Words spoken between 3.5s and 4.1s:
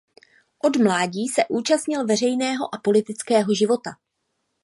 života.